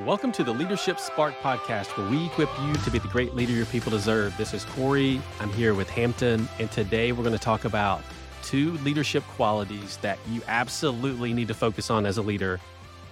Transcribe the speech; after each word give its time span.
Welcome 0.00 0.32
to 0.32 0.42
the 0.42 0.52
Leadership 0.52 0.98
Spark 0.98 1.34
podcast, 1.36 1.96
where 1.96 2.10
we 2.10 2.26
equip 2.26 2.48
you 2.62 2.74
to 2.74 2.90
be 2.90 2.98
the 2.98 3.06
great 3.06 3.36
leader 3.36 3.52
your 3.52 3.64
people 3.66 3.92
deserve. 3.92 4.36
This 4.36 4.52
is 4.52 4.64
Corey. 4.64 5.22
I'm 5.38 5.50
here 5.50 5.72
with 5.72 5.88
Hampton, 5.88 6.48
and 6.58 6.68
today 6.72 7.12
we're 7.12 7.22
going 7.22 7.32
to 7.32 7.38
talk 7.38 7.64
about 7.64 8.02
two 8.42 8.72
leadership 8.78 9.22
qualities 9.22 9.98
that 9.98 10.18
you 10.28 10.42
absolutely 10.48 11.32
need 11.32 11.46
to 11.46 11.54
focus 11.54 11.90
on 11.90 12.06
as 12.06 12.18
a 12.18 12.22
leader 12.22 12.58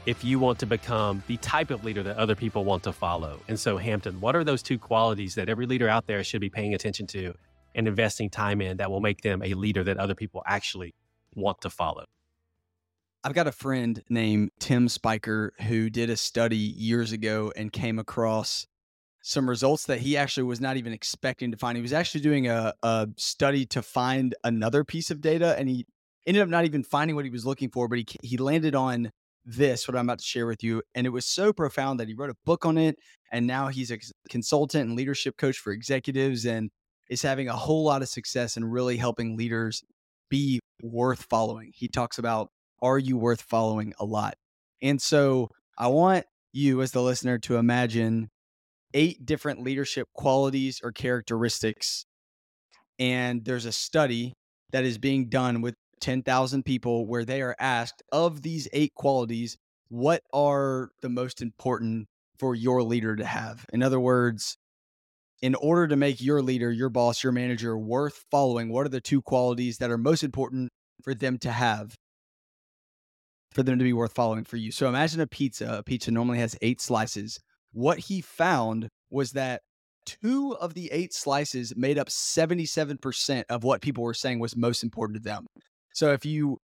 if 0.07 0.25
you 0.25 0.41
want 0.41 0.59
to 0.59 0.67
become 0.67 1.23
the 1.29 1.37
type 1.37 1.71
of 1.71 1.85
leader 1.85 2.03
that 2.03 2.17
other 2.17 2.35
people 2.35 2.65
want 2.65 2.83
to 2.83 2.93
follow. 2.93 3.39
And 3.47 3.59
so, 3.59 3.77
Hampton, 3.77 4.21
what 4.21 4.35
are 4.35 4.43
those 4.43 4.61
two 4.61 4.77
qualities 4.77 5.37
that 5.37 5.49
every 5.49 5.67
leader 5.67 5.89
out 5.89 6.09
there 6.09 6.25
should 6.25 6.41
be 6.41 6.51
paying 6.51 6.75
attention 6.75 7.07
to 7.07 7.33
and 7.77 7.87
investing 7.87 8.29
time 8.29 8.61
in 8.61 8.79
that 8.79 8.91
will 8.91 9.01
make 9.01 9.21
them 9.21 9.41
a 9.45 9.55
leader 9.55 9.85
that 9.85 9.99
other 9.99 10.17
people 10.17 10.43
actually 10.47 10.97
want 11.37 11.61
to 11.61 11.71
follow? 11.71 12.07
I've 13.25 13.35
got 13.35 13.47
a 13.47 13.53
friend 13.53 14.03
named 14.09 14.51
Tim 14.59 14.89
Spiker 14.89 15.53
who 15.63 15.89
did 15.91 16.11
a 16.11 16.17
study 16.17 16.57
years 16.57 17.13
ago 17.13 17.53
and 17.55 17.73
came 17.73 18.01
across 18.01 18.67
some 19.23 19.49
results 19.49 19.87
that 19.87 20.01
he 20.01 20.17
actually 20.17 20.43
was 20.43 20.61
not 20.61 20.77
even 20.77 20.93
expecting 20.93 21.53
to 21.53 21.57
find. 21.57 21.77
He 21.77 21.83
was 21.83 21.93
actually 21.93 22.23
doing 22.23 22.49
a, 22.49 22.75
a 22.83 23.09
study 23.17 23.65
to 23.67 23.83
find 23.83 24.35
another 24.43 24.83
piece 24.83 25.13
of 25.13 25.21
data 25.21 25.57
and 25.57 25.69
he 25.69 25.87
ended 26.27 26.43
up 26.43 26.49
not 26.49 26.65
even 26.65 26.83
finding 26.83 27.15
what 27.15 27.25
he 27.25 27.31
was 27.31 27.47
looking 27.47 27.71
for, 27.71 27.87
but 27.87 27.99
he, 27.99 28.07
he 28.25 28.37
landed 28.37 28.75
on 28.75 29.13
this, 29.45 29.87
what 29.87 29.97
I'm 29.97 30.07
about 30.07 30.19
to 30.19 30.25
share 30.25 30.47
with 30.47 30.65
you. 30.65 30.83
And 30.97 31.07
it 31.07 31.11
was 31.11 31.25
so 31.25 31.53
profound 31.53 32.01
that 32.01 32.09
he 32.09 32.15
wrote 32.15 32.31
a 32.31 32.37
book 32.45 32.67
on 32.67 32.77
it. 32.77 32.97
And 33.31 33.47
now 33.47 33.69
he's 33.69 33.93
a 33.93 33.99
consultant 34.31 34.89
and 34.89 34.97
leadership 34.97 35.37
coach 35.37 35.59
for 35.59 35.73
executives 35.73 36.45
and 36.45 36.71
is 37.09 37.23
having 37.23 37.49
a 37.49 37.57
whole 37.57 37.85
lot 37.85 38.03
of 38.03 38.09
success 38.09 38.57
and 38.57 38.73
really 38.73 38.97
helping 38.97 39.37
leaders 39.37 39.85
be 40.29 40.59
worth 40.83 41.27
following. 41.31 41.71
He 41.73 41.87
talks 41.87 42.19
about 42.19 42.51
are 42.83 42.99
you 42.99 43.17
worth 43.17 43.41
following 43.43 43.95
a 43.99 44.05
lot? 44.05 44.35
And 44.83 45.01
so 45.01 45.49
I 45.79 45.87
want 45.87 46.27
you, 46.53 46.83
as 46.83 46.91
the 46.91 47.01
listener, 47.01 47.39
to 47.39 47.57
imagine 47.57 48.29
eight 48.93 49.25
different 49.25 49.63
leadership 49.63 50.09
qualities 50.15 50.81
or 50.83 50.93
characteristics. 50.93 52.05
And 52.99 53.45
there's 53.45 53.65
a 53.65 53.73
study 53.73 54.35
that 54.73 54.85
is 54.85 54.99
being 54.99 55.29
done 55.29 55.63
with 55.63 55.75
10,000 56.01 56.65
people 56.65 57.07
where 57.07 57.25
they 57.25 57.41
are 57.41 57.57
asked 57.59 58.03
of 58.11 58.43
these 58.43 58.69
eight 58.73 58.93
qualities, 58.95 59.57
what 59.89 60.23
are 60.33 60.91
the 61.01 61.09
most 61.09 61.41
important 61.41 62.09
for 62.39 62.55
your 62.55 62.83
leader 62.83 63.15
to 63.15 63.25
have? 63.25 63.65
In 63.73 63.83
other 63.83 64.01
words, 64.01 64.57
in 65.41 65.55
order 65.55 65.89
to 65.89 65.97
make 65.97 66.21
your 66.21 66.43
leader, 66.43 66.71
your 66.71 66.89
boss, 66.89 67.23
your 67.23 67.33
manager 67.33 67.79
worth 67.79 68.25
following, 68.31 68.71
what 68.71 68.87
are 68.87 68.91
the 68.91 69.01
two 69.01 69.23
qualities 69.23 69.79
that 69.79 69.91
are 69.91 69.99
most 69.99 70.23
important 70.23 70.71
for 71.03 71.15
them 71.15 71.39
to 71.39 71.53
have? 71.53 71.95
For 73.53 73.63
them 73.63 73.79
to 73.79 73.85
be 73.85 73.93
worth 73.93 74.13
following 74.15 74.45
for 74.45 74.57
you. 74.57 74.73
So 74.73 74.89
imagine 74.89 75.21
a 75.21 75.27
pizza. 75.27 75.79
A 75.79 75.83
pizza 75.83 76.11
normally 76.11 76.39
has 76.39 76.57
eight 76.63 76.81
slices. 76.81 77.39
What 77.73 77.99
he 77.99 78.21
found 78.21 78.89
was 79.11 79.33
that 79.33 79.63
two 80.05 80.57
of 80.61 80.75
the 80.75 80.91
eight 80.93 81.13
slices 81.15 81.75
made 81.77 81.99
up 81.99 82.09
77% 82.09 83.45
of 83.49 83.65
what 83.65 83.83
people 83.83 84.05
were 84.05 84.15
saying 84.15 84.41
was 84.41 84.57
most 84.57 84.83
important 84.83 85.17
to 85.19 85.23
them. 85.23 85.47
So 85.95 86.13
if 86.13 86.25
you 86.25 86.59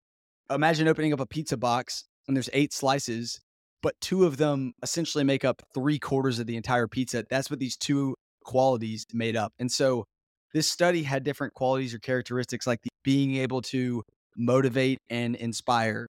imagine 0.49 0.87
opening 0.87 1.13
up 1.13 1.19
a 1.19 1.25
pizza 1.25 1.57
box 1.57 2.05
and 2.27 2.37
there's 2.37 2.49
eight 2.53 2.73
slices, 2.73 3.39
but 3.81 3.93
two 4.01 4.25
of 4.25 4.37
them 4.37 4.73
essentially 4.81 5.23
make 5.23 5.43
up 5.45 5.61
three 5.73 5.99
quarters 5.99 6.39
of 6.39 6.47
the 6.47 6.55
entire 6.57 6.87
pizza, 6.87 7.25
that's 7.29 7.49
what 7.49 7.59
these 7.59 7.77
two 7.77 8.15
qualities 8.43 9.05
made 9.13 9.35
up. 9.35 9.53
And 9.59 9.71
so 9.71 10.05
this 10.53 10.69
study 10.69 11.03
had 11.03 11.23
different 11.23 11.53
qualities 11.53 11.93
or 11.93 11.99
characteristics 11.99 12.65
like 12.65 12.79
being 13.03 13.35
able 13.35 13.61
to 13.63 14.03
motivate 14.37 14.99
and 15.09 15.35
inspire, 15.35 16.07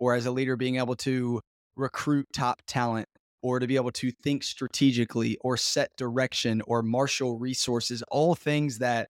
or 0.00 0.14
as 0.14 0.26
a 0.26 0.30
leader 0.30 0.56
being 0.56 0.76
able 0.76 0.96
to 0.96 1.40
recruit 1.76 2.26
top 2.32 2.62
talent 2.66 3.08
or 3.42 3.58
to 3.60 3.66
be 3.66 3.76
able 3.76 3.92
to 3.92 4.10
think 4.10 4.42
strategically 4.42 5.38
or 5.40 5.56
set 5.56 5.90
direction 5.96 6.62
or 6.66 6.82
marshal 6.82 7.38
resources, 7.38 8.02
all 8.10 8.34
things 8.34 8.78
that 8.78 9.08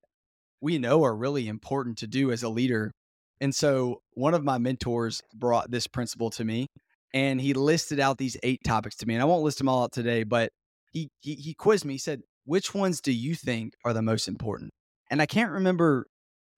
we 0.60 0.78
know 0.78 1.02
are 1.04 1.16
really 1.16 1.48
important 1.48 1.98
to 1.98 2.06
do 2.06 2.30
as 2.30 2.42
a 2.42 2.48
leader. 2.48 2.92
And 3.40 3.54
so 3.54 4.02
one 4.14 4.34
of 4.34 4.44
my 4.44 4.58
mentors 4.58 5.22
brought 5.34 5.70
this 5.70 5.86
principle 5.86 6.30
to 6.30 6.44
me 6.44 6.66
and 7.14 7.40
he 7.40 7.54
listed 7.54 8.00
out 8.00 8.18
these 8.18 8.36
eight 8.42 8.60
topics 8.64 8.96
to 8.96 9.06
me. 9.06 9.14
And 9.14 9.22
I 9.22 9.26
won't 9.26 9.44
list 9.44 9.58
them 9.58 9.68
all 9.68 9.84
out 9.84 9.92
today, 9.92 10.24
but 10.24 10.50
he, 10.92 11.08
he, 11.20 11.34
he 11.34 11.54
quizzed 11.54 11.84
me. 11.84 11.94
He 11.94 11.98
said, 11.98 12.20
Which 12.44 12.74
ones 12.74 13.00
do 13.00 13.12
you 13.12 13.34
think 13.34 13.74
are 13.84 13.92
the 13.92 14.02
most 14.02 14.28
important? 14.28 14.70
And 15.10 15.22
I 15.22 15.26
can't 15.26 15.52
remember 15.52 16.06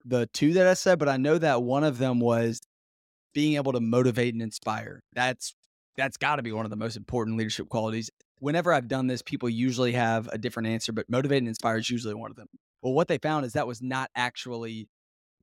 the 0.05 0.27
two 0.33 0.55
that 0.55 0.67
I 0.67 0.75
said, 0.75 0.99
but 0.99 1.09
I 1.09 1.19
know 1.19 1.39
that 1.39 1.63
one 1.63 1.85
of 1.85 1.99
them 1.99 2.21
was 2.21 2.61
being 3.35 3.55
able 3.55 3.73
to 3.73 3.81
motivate 3.81 4.35
and 4.35 4.43
inspire. 4.43 5.01
That's 5.15 5.55
that's 5.97 6.17
got 6.17 6.37
to 6.37 6.43
be 6.43 6.53
one 6.53 6.65
of 6.65 6.71
the 6.71 6.77
most 6.77 6.97
important 6.97 7.37
leadership 7.37 7.69
qualities. 7.69 8.11
Whenever 8.39 8.73
I've 8.73 8.89
done 8.89 9.07
this, 9.07 9.23
people 9.23 9.49
usually 9.49 9.93
have 9.93 10.29
a 10.29 10.39
different 10.39 10.69
answer, 10.69 10.93
but 10.93 11.11
motivate 11.11 11.39
and 11.39 11.49
inspire 11.49 11.77
is 11.77 11.91
usually 11.91 12.15
one 12.15 12.31
of 12.31 12.37
them. 12.37 12.47
Well, 12.83 12.95
what 12.95 13.09
they 13.09 13.19
found 13.19 13.45
is 13.45 13.53
that 13.53 13.67
was 13.67 13.83
not 13.83 14.11
actually 14.15 14.89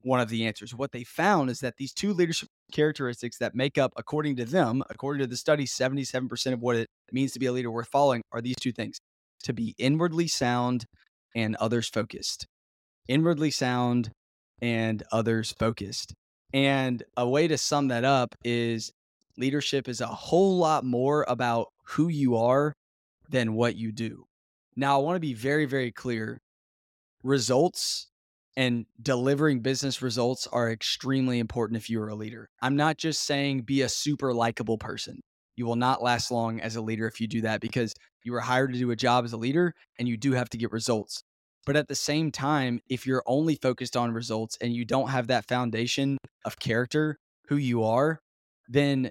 one 0.01 0.19
of 0.19 0.29
the 0.29 0.45
answers. 0.45 0.73
What 0.73 0.91
they 0.91 1.03
found 1.03 1.49
is 1.49 1.59
that 1.59 1.75
these 1.77 1.93
two 1.93 2.13
leadership 2.13 2.49
characteristics 2.71 3.37
that 3.37 3.53
make 3.53 3.77
up, 3.77 3.93
according 3.97 4.37
to 4.37 4.45
them, 4.45 4.83
according 4.89 5.21
to 5.21 5.27
the 5.27 5.37
study, 5.37 5.65
77% 5.65 6.53
of 6.53 6.61
what 6.61 6.75
it 6.75 6.87
means 7.11 7.33
to 7.33 7.39
be 7.39 7.45
a 7.45 7.51
leader 7.51 7.69
worth 7.69 7.89
following 7.89 8.21
are 8.31 8.41
these 8.41 8.55
two 8.55 8.71
things 8.71 8.99
to 9.43 9.53
be 9.53 9.75
inwardly 9.77 10.27
sound 10.27 10.85
and 11.35 11.55
others 11.57 11.87
focused. 11.87 12.47
Inwardly 13.07 13.51
sound 13.51 14.11
and 14.61 15.03
others 15.11 15.53
focused. 15.57 16.13
And 16.53 17.03
a 17.15 17.27
way 17.27 17.47
to 17.47 17.57
sum 17.57 17.89
that 17.89 18.03
up 18.03 18.35
is 18.43 18.91
leadership 19.37 19.87
is 19.87 20.01
a 20.01 20.07
whole 20.07 20.57
lot 20.57 20.83
more 20.83 21.25
about 21.27 21.67
who 21.85 22.07
you 22.07 22.37
are 22.37 22.73
than 23.29 23.53
what 23.53 23.75
you 23.75 23.91
do. 23.91 24.25
Now, 24.75 24.99
I 24.99 25.03
want 25.03 25.15
to 25.15 25.21
be 25.21 25.33
very, 25.33 25.65
very 25.65 25.91
clear. 25.91 26.39
Results 27.23 28.07
and 28.55 28.85
delivering 29.01 29.61
business 29.61 30.01
results 30.01 30.47
are 30.47 30.71
extremely 30.71 31.39
important 31.39 31.77
if 31.77 31.89
you 31.89 32.01
are 32.01 32.09
a 32.09 32.15
leader. 32.15 32.49
I'm 32.61 32.75
not 32.75 32.97
just 32.97 33.23
saying 33.23 33.61
be 33.61 33.81
a 33.81 33.89
super 33.89 34.33
likable 34.33 34.77
person. 34.77 35.19
You 35.55 35.65
will 35.65 35.75
not 35.75 36.03
last 36.03 36.31
long 36.31 36.59
as 36.61 36.75
a 36.75 36.81
leader 36.81 37.07
if 37.07 37.19
you 37.19 37.27
do 37.27 37.41
that 37.41 37.61
because 37.61 37.93
you 38.23 38.31
were 38.31 38.39
hired 38.39 38.73
to 38.73 38.79
do 38.79 38.91
a 38.91 38.95
job 38.95 39.25
as 39.25 39.33
a 39.33 39.37
leader 39.37 39.73
and 39.97 40.07
you 40.07 40.17
do 40.17 40.33
have 40.33 40.49
to 40.49 40.57
get 40.57 40.71
results. 40.71 41.23
But 41.67 41.75
at 41.75 41.89
the 41.89 41.95
same 41.95 42.31
time, 42.31 42.79
if 42.87 43.05
you're 43.05 43.23
only 43.25 43.55
focused 43.55 43.97
on 43.97 44.13
results 44.13 44.57
and 44.61 44.73
you 44.73 44.85
don't 44.85 45.09
have 45.09 45.27
that 45.27 45.49
foundation 45.49 46.17
of 46.45 46.57
character, 46.59 47.17
who 47.49 47.57
you 47.57 47.83
are, 47.83 48.19
then 48.69 49.09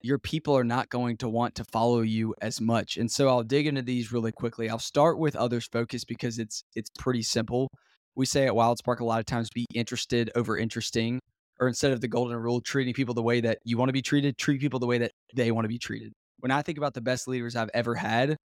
your 0.00 0.18
people 0.18 0.56
are 0.56 0.64
not 0.64 0.88
going 0.88 1.18
to 1.18 1.28
want 1.28 1.54
to 1.56 1.64
follow 1.64 2.00
you 2.00 2.34
as 2.40 2.62
much. 2.62 2.96
And 2.96 3.10
so 3.10 3.28
I'll 3.28 3.42
dig 3.42 3.66
into 3.66 3.82
these 3.82 4.10
really 4.10 4.32
quickly. 4.32 4.70
I'll 4.70 4.78
start 4.78 5.18
with 5.18 5.36
others 5.36 5.68
focus 5.70 6.04
because 6.04 6.38
it's 6.38 6.64
it's 6.74 6.88
pretty 6.98 7.20
simple. 7.20 7.68
We 8.14 8.24
say 8.24 8.46
at 8.46 8.54
WildSpark 8.54 9.00
a 9.00 9.04
lot 9.04 9.20
of 9.20 9.26
times 9.26 9.50
be 9.50 9.66
interested 9.74 10.30
over 10.34 10.56
interesting, 10.56 11.20
or 11.60 11.68
instead 11.68 11.92
of 11.92 12.00
the 12.00 12.08
golden 12.08 12.38
rule, 12.38 12.62
treating 12.62 12.94
people 12.94 13.14
the 13.14 13.22
way 13.22 13.42
that 13.42 13.58
you 13.64 13.76
want 13.76 13.90
to 13.90 13.92
be 13.92 14.00
treated, 14.00 14.38
treat 14.38 14.62
people 14.62 14.80
the 14.80 14.86
way 14.86 14.96
that 14.96 15.12
they 15.34 15.50
want 15.50 15.66
to 15.66 15.68
be 15.68 15.78
treated. 15.78 16.14
When 16.40 16.52
I 16.52 16.62
think 16.62 16.78
about 16.78 16.94
the 16.94 17.02
best 17.02 17.28
leaders 17.28 17.54
I've 17.54 17.70
ever 17.74 17.96
had, 17.96 18.38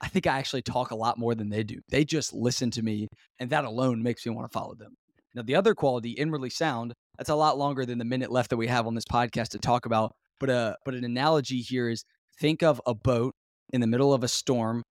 I 0.00 0.08
think 0.08 0.26
I 0.26 0.38
actually 0.38 0.62
talk 0.62 0.90
a 0.90 0.96
lot 0.96 1.18
more 1.18 1.34
than 1.34 1.50
they 1.50 1.62
do. 1.62 1.80
They 1.90 2.04
just 2.04 2.32
listen 2.32 2.70
to 2.72 2.82
me, 2.82 3.08
and 3.38 3.50
that 3.50 3.64
alone 3.64 4.02
makes 4.02 4.24
me 4.24 4.32
want 4.32 4.50
to 4.50 4.58
follow 4.58 4.74
them. 4.74 4.94
Now, 5.34 5.42
the 5.42 5.54
other 5.54 5.74
quality, 5.74 6.10
inwardly 6.10 6.50
sound, 6.50 6.92
that's 7.16 7.30
a 7.30 7.34
lot 7.34 7.58
longer 7.58 7.84
than 7.84 7.98
the 7.98 8.04
minute 8.04 8.32
left 8.32 8.50
that 8.50 8.56
we 8.56 8.66
have 8.66 8.86
on 8.86 8.94
this 8.94 9.04
podcast 9.04 9.50
to 9.50 9.58
talk 9.58 9.86
about. 9.86 10.12
But 10.38 10.50
uh, 10.50 10.74
but 10.84 10.94
an 10.94 11.04
analogy 11.04 11.60
here 11.60 11.88
is 11.88 12.02
think 12.40 12.62
of 12.62 12.80
a 12.86 12.94
boat 12.94 13.34
in 13.72 13.80
the 13.80 13.86
middle 13.86 14.14
of 14.14 14.24
a 14.24 14.28
storm, 14.28 14.82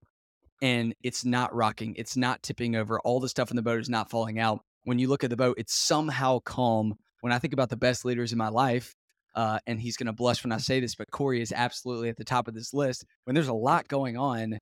and 0.61 0.93
it's 1.03 1.25
not 1.25 1.53
rocking, 1.53 1.95
it's 1.97 2.15
not 2.15 2.43
tipping 2.43 2.75
over. 2.75 2.99
All 3.01 3.19
the 3.19 3.29
stuff 3.29 3.49
in 3.49 3.55
the 3.55 3.63
boat 3.63 3.81
is 3.81 3.89
not 3.89 4.09
falling 4.09 4.39
out. 4.39 4.61
When 4.83 4.99
you 4.99 5.07
look 5.07 5.23
at 5.23 5.29
the 5.29 5.37
boat, 5.37 5.55
it's 5.57 5.73
somehow 5.73 6.39
calm. 6.45 6.93
When 7.21 7.33
I 7.33 7.39
think 7.39 7.53
about 7.53 7.69
the 7.69 7.77
best 7.77 8.05
leaders 8.05 8.31
in 8.31 8.37
my 8.37 8.49
life, 8.49 8.93
uh, 9.35 9.59
and 9.67 9.79
he's 9.79 9.97
going 9.97 10.07
to 10.07 10.13
blush 10.13 10.43
when 10.43 10.51
I 10.51 10.57
say 10.57 10.79
this, 10.79 10.95
but 10.95 11.11
Corey 11.11 11.41
is 11.41 11.51
absolutely 11.51 12.09
at 12.09 12.17
the 12.17 12.23
top 12.23 12.47
of 12.47 12.53
this 12.53 12.73
list. 12.73 13.05
When 13.25 13.33
there's 13.33 13.47
a 13.47 13.53
lot 13.53 13.87
going 13.87 14.17
on, 14.17 14.57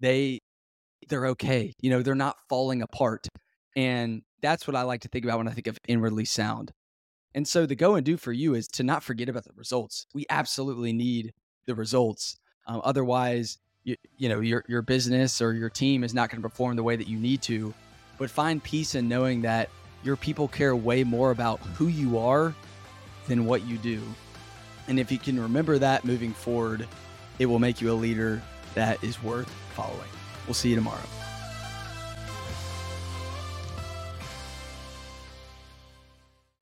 they 0.00 0.40
they're 1.08 1.26
okay. 1.26 1.74
You 1.80 1.90
know, 1.90 2.02
they're 2.02 2.14
not 2.14 2.36
falling 2.48 2.82
apart. 2.82 3.26
And 3.76 4.22
that's 4.42 4.66
what 4.66 4.76
I 4.76 4.82
like 4.82 5.02
to 5.02 5.08
think 5.08 5.24
about 5.24 5.38
when 5.38 5.48
I 5.48 5.52
think 5.52 5.66
of 5.66 5.78
inwardly 5.88 6.24
sound. 6.24 6.72
And 7.34 7.46
so 7.46 7.66
the 7.66 7.76
go 7.76 7.94
and 7.94 8.04
do 8.04 8.16
for 8.16 8.32
you 8.32 8.54
is 8.54 8.66
to 8.68 8.82
not 8.82 9.02
forget 9.02 9.28
about 9.28 9.44
the 9.44 9.52
results. 9.54 10.06
We 10.14 10.26
absolutely 10.30 10.92
need 10.92 11.32
the 11.66 11.74
results. 11.74 12.36
Um, 12.66 12.80
otherwise, 12.84 13.58
you, 13.84 13.96
you 14.16 14.28
know, 14.28 14.40
your 14.40 14.64
your 14.68 14.82
business 14.82 15.40
or 15.40 15.52
your 15.54 15.70
team 15.70 16.04
is 16.04 16.12
not 16.12 16.28
going 16.28 16.42
to 16.42 16.48
perform 16.48 16.76
the 16.76 16.82
way 16.82 16.96
that 16.96 17.08
you 17.08 17.18
need 17.18 17.42
to. 17.42 17.72
But 18.18 18.30
find 18.30 18.62
peace 18.62 18.94
in 18.94 19.08
knowing 19.08 19.42
that 19.42 19.70
your 20.02 20.16
people 20.16 20.48
care 20.48 20.74
way 20.76 21.04
more 21.04 21.30
about 21.30 21.60
who 21.60 21.86
you 21.86 22.18
are 22.18 22.54
than 23.28 23.46
what 23.46 23.66
you 23.66 23.78
do. 23.78 24.02
And 24.88 24.98
if 24.98 25.12
you 25.12 25.18
can 25.18 25.40
remember 25.40 25.78
that 25.78 26.04
moving 26.04 26.32
forward, 26.32 26.86
it 27.38 27.46
will 27.46 27.58
make 27.58 27.80
you 27.80 27.92
a 27.92 27.94
leader 27.94 28.42
that 28.74 29.02
is 29.02 29.22
worth 29.22 29.48
following. 29.74 30.08
We'll 30.46 30.54
see 30.54 30.70
you 30.70 30.76
tomorrow. 30.76 30.98